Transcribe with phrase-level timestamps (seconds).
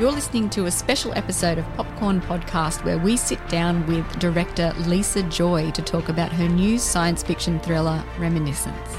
[0.00, 4.72] You're listening to a special episode of Popcorn Podcast where we sit down with director
[4.86, 8.96] Lisa Joy to talk about her new science fiction thriller, Reminiscence.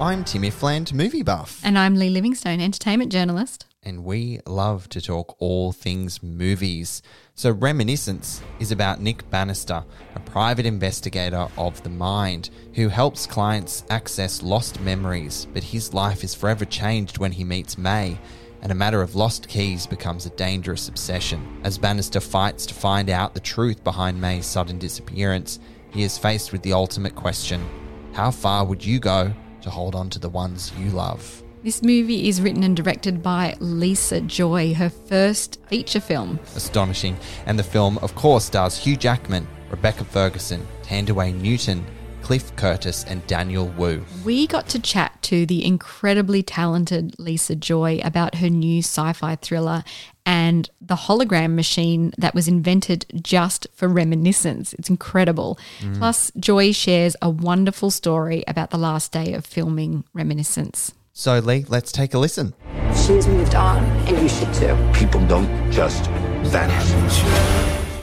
[0.00, 1.60] I'm Timmy Fland, movie buff.
[1.62, 3.66] And I'm Lee Livingstone, entertainment journalist.
[3.84, 7.02] And we love to talk all things movies.
[7.34, 13.82] So, Reminiscence is about Nick Bannister, a private investigator of the mind who helps clients
[13.90, 18.18] access lost memories, but his life is forever changed when he meets May,
[18.62, 21.60] and a matter of lost keys becomes a dangerous obsession.
[21.64, 25.58] As Bannister fights to find out the truth behind May's sudden disappearance,
[25.90, 27.68] he is faced with the ultimate question
[28.12, 31.41] How far would you go to hold on to the ones you love?
[31.62, 36.40] This movie is written and directed by Lisa Joy, her first feature film.
[36.56, 37.16] Astonishing.
[37.46, 41.86] And the film, of course, stars Hugh Jackman, Rebecca Ferguson, Thandiwe Newton,
[42.22, 44.04] Cliff Curtis, and Daniel Wu.
[44.24, 49.36] We got to chat to the incredibly talented Lisa Joy about her new sci fi
[49.36, 49.84] thriller
[50.26, 54.72] and the hologram machine that was invented just for reminiscence.
[54.74, 55.60] It's incredible.
[55.78, 55.98] Mm.
[55.98, 60.92] Plus, Joy shares a wonderful story about the last day of filming Reminiscence.
[61.14, 62.54] So, Lee, let's take a listen.
[62.94, 64.76] She's moved on, and you should too.
[64.94, 66.06] People don't just
[66.44, 66.88] vanish.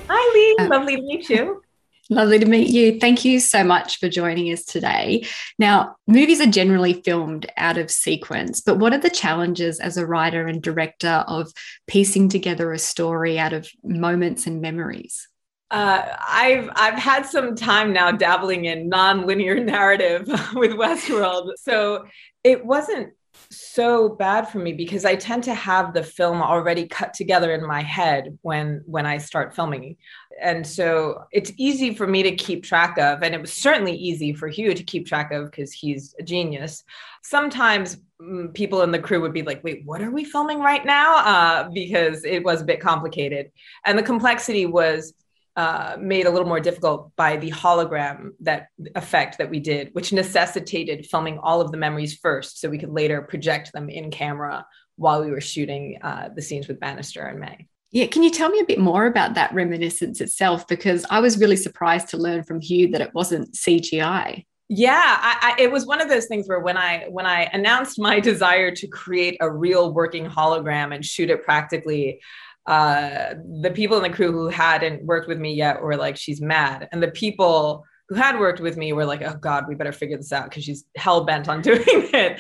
[0.08, 0.56] Hi, Lee.
[0.60, 1.64] Uh, Lovely to meet you.
[2.12, 3.00] Lovely to meet you.
[3.00, 5.26] Thank you so much for joining us today.
[5.58, 10.06] Now, movies are generally filmed out of sequence, but what are the challenges as a
[10.06, 11.52] writer and director of
[11.88, 15.29] piecing together a story out of moments and memories?
[15.72, 22.06] Uh, I've I've had some time now dabbling in non-linear narrative with Westworld, so
[22.44, 23.14] it wasn't
[23.52, 27.66] so bad for me because I tend to have the film already cut together in
[27.66, 29.98] my head when when I start filming.
[30.42, 34.34] And so it's easy for me to keep track of and it was certainly easy
[34.34, 36.84] for Hugh to keep track of because he's a genius.
[37.24, 40.86] Sometimes mm, people in the crew would be like, "Wait, what are we filming right
[40.86, 43.52] now?" Uh, because it was a bit complicated.
[43.86, 45.14] And the complexity was
[45.60, 50.14] uh, made a little more difficult by the hologram that effect that we did, which
[50.14, 54.66] necessitated filming all of the memories first, so we could later project them in camera
[54.96, 57.68] while we were shooting uh, the scenes with Bannister and May.
[57.92, 60.66] Yeah, can you tell me a bit more about that reminiscence itself?
[60.66, 64.46] Because I was really surprised to learn from Hugh that it wasn't CGI.
[64.70, 68.00] Yeah, I, I, it was one of those things where when I when I announced
[68.00, 72.22] my desire to create a real working hologram and shoot it practically,
[72.70, 76.40] uh, the people in the crew who hadn't worked with me yet were like, she's
[76.40, 76.88] mad.
[76.92, 80.18] And the people who had worked with me were like, oh God, we better figure
[80.18, 82.40] this out because she's hell bent on doing it.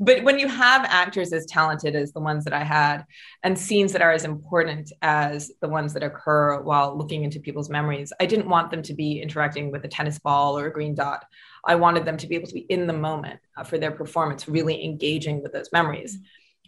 [0.00, 3.04] But when you have actors as talented as the ones that I had
[3.44, 7.70] and scenes that are as important as the ones that occur while looking into people's
[7.70, 10.96] memories, I didn't want them to be interacting with a tennis ball or a green
[10.96, 11.24] dot.
[11.64, 14.48] I wanted them to be able to be in the moment uh, for their performance,
[14.48, 16.18] really engaging with those memories.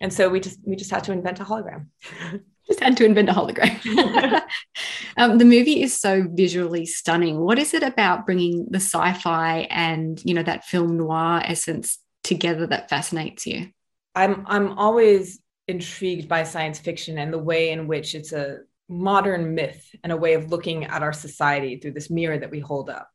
[0.00, 1.87] And so we just we just had to invent a hologram.
[2.70, 4.43] just had to invent a hologram.
[5.17, 7.40] um, the movie is so visually stunning.
[7.40, 12.67] What is it about bringing the sci-fi and you know that film noir essence together
[12.69, 13.69] that fascinates you?
[14.14, 18.58] I'm I'm always intrigued by science fiction and the way in which it's a
[18.88, 22.61] modern myth and a way of looking at our society through this mirror that we
[22.61, 23.08] hold up.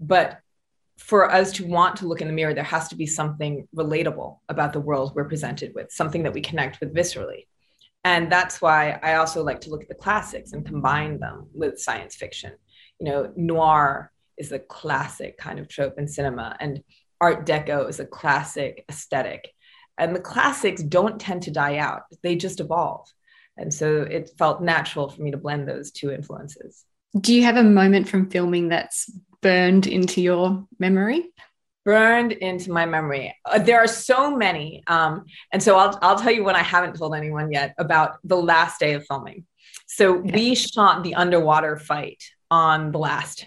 [0.00, 0.38] But
[0.98, 4.38] for us to want to look in the mirror, there has to be something relatable
[4.48, 7.46] about the world we're presented with, something that we connect with viscerally
[8.04, 11.80] And that's why I also like to look at the classics and combine them with
[11.80, 12.52] science fiction.
[13.00, 16.82] You know, noir is a classic kind of trope in cinema, and
[17.20, 19.50] Art Deco is a classic aesthetic.
[19.96, 23.08] And the classics don't tend to die out, they just evolve.
[23.56, 26.84] And so it felt natural for me to blend those two influences.
[27.18, 29.10] Do you have a moment from filming that's
[29.40, 31.32] burned into your memory?
[31.84, 33.36] Burned into my memory.
[33.44, 34.82] Uh, there are so many.
[34.86, 38.36] Um, and so I'll, I'll tell you one I haven't told anyone yet about the
[38.36, 39.44] last day of filming.
[39.86, 40.30] So okay.
[40.32, 43.46] we shot the underwater fight on the last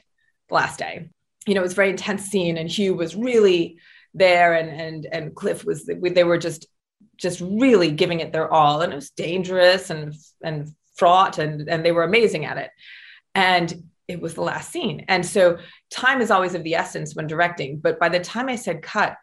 [0.50, 1.10] last day.
[1.46, 3.80] You know, it was a very intense scene, and Hugh was really
[4.14, 5.86] there, and and and Cliff was.
[5.86, 6.68] They were just
[7.18, 10.14] just really giving it their all, and it was dangerous and
[10.44, 12.70] and fraught, and and they were amazing at it.
[13.34, 13.74] And
[14.08, 15.58] it was the last scene, and so
[15.92, 17.80] time is always of the essence when directing.
[17.80, 19.18] But by the time I said cut,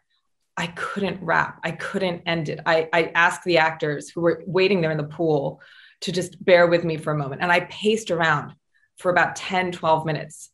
[0.57, 1.59] I couldn't wrap.
[1.63, 2.59] I couldn't end it.
[2.65, 5.61] I, I asked the actors who were waiting there in the pool
[6.01, 7.41] to just bear with me for a moment.
[7.41, 8.53] And I paced around
[8.97, 10.51] for about 10, 12 minutes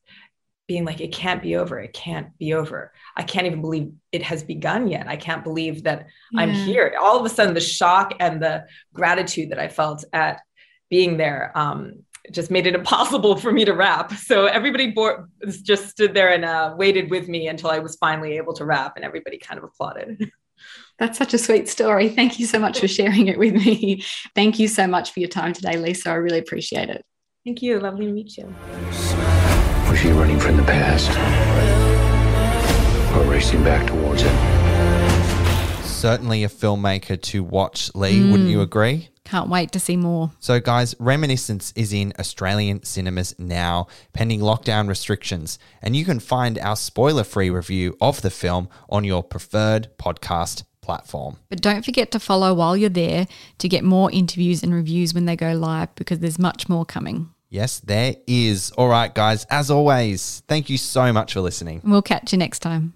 [0.68, 1.80] being like, it can't be over.
[1.80, 2.94] It can't be over.
[3.16, 5.08] I can't even believe it has begun yet.
[5.08, 6.42] I can't believe that yeah.
[6.42, 6.96] I'm here.
[7.00, 10.42] All of a sudden, the shock and the gratitude that I felt at
[10.90, 14.14] being there um, just made it impossible for me to wrap.
[14.14, 15.30] So everybody board,
[15.64, 18.96] just stood there and uh, waited with me until I was finally able to wrap,
[18.96, 20.32] and everybody kind of applauded.
[21.00, 22.10] That's such a sweet story.
[22.10, 24.04] Thank you so much for sharing it with me.
[24.36, 26.12] Thank you so much for your time today, Lisa.
[26.12, 27.04] I really appreciate it.
[27.44, 27.80] Thank you.
[27.80, 28.54] Lovely to meet you.
[29.90, 31.10] Was she running from the past
[33.18, 35.86] or racing back towards it?
[35.86, 38.20] Certainly a filmmaker to watch, Lee.
[38.20, 38.32] Mm.
[38.32, 39.10] Wouldn't you agree?
[39.24, 40.32] Can't wait to see more.
[40.40, 45.60] So, guys, Reminiscence is in Australian cinemas now, pending lockdown restrictions.
[45.82, 50.64] And you can find our spoiler free review of the film on your preferred podcast
[50.82, 51.38] platform.
[51.50, 53.28] But don't forget to follow while you're there
[53.60, 57.30] to get more interviews and reviews when they go live because there's much more coming.
[57.50, 58.72] Yes, there is.
[58.72, 61.82] All right, guys, as always, thank you so much for listening.
[61.84, 62.94] We'll catch you next time.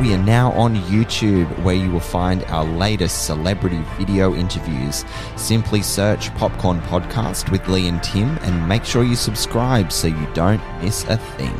[0.00, 5.04] We are now on YouTube where you will find our latest celebrity video interviews.
[5.36, 10.26] Simply search Popcorn Podcast with Lee and Tim and make sure you subscribe so you
[10.32, 11.54] don't miss a thing.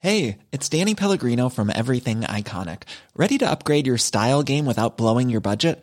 [0.00, 2.82] Hey, it's Danny Pellegrino from Everything Iconic.
[3.16, 5.82] Ready to upgrade your style game without blowing your budget?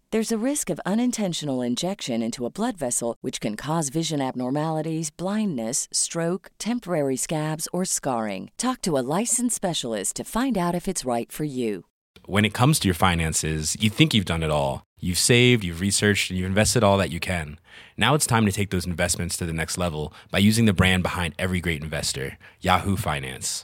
[0.11, 5.09] There's a risk of unintentional injection into a blood vessel, which can cause vision abnormalities,
[5.09, 8.51] blindness, stroke, temporary scabs, or scarring.
[8.57, 11.85] Talk to a licensed specialist to find out if it's right for you.
[12.25, 14.83] When it comes to your finances, you think you've done it all.
[14.99, 17.57] You've saved, you've researched, and you've invested all that you can.
[17.95, 21.03] Now it's time to take those investments to the next level by using the brand
[21.03, 23.63] behind every great investor, Yahoo Finance.